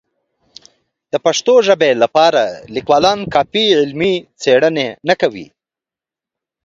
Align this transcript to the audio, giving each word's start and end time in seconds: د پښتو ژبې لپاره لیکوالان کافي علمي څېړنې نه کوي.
د 1.11 1.13
پښتو 1.25 1.53
ژبې 1.67 1.91
لپاره 2.03 2.41
لیکوالان 2.75 3.19
کافي 3.33 3.65
علمي 3.79 4.15
څېړنې 4.41 4.87
نه 5.07 5.15
کوي. 5.21 5.47